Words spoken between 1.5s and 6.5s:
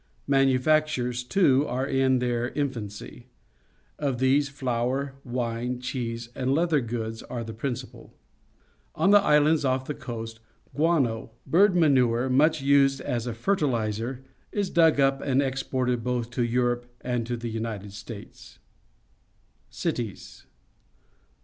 are in their infancy. Of these, flour, wine, cheese,